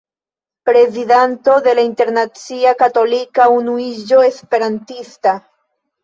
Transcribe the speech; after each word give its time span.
Prezidanto 0.67 1.57
de 1.67 1.75
Internacia 1.87 2.71
Katolika 2.79 3.45
Unuiĝo 3.57 4.23
Esperantista. 4.29 5.35